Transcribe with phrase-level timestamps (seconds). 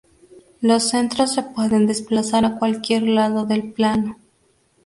[0.61, 4.17] Los centros se pueden desplazar a cualquier lado del plano.